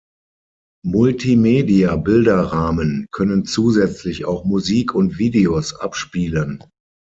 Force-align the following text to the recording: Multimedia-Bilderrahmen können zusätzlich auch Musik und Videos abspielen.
Multimedia-Bilderrahmen 0.83 3.05
können 3.11 3.45
zusätzlich 3.45 4.25
auch 4.25 4.45
Musik 4.45 4.95
und 4.95 5.19
Videos 5.19 5.75
abspielen. 5.75 6.63